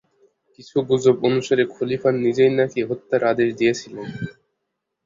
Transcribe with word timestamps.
কিছু 0.53 0.75
গুজব 0.87 1.15
অনুসারে 1.27 1.63
খলিফা 1.73 2.09
নিজেই 2.23 2.51
নাকি 2.59 2.79
হত্যার 2.89 3.21
আদেশ 3.31 3.49
দিয়েছিলেন। 3.59 4.07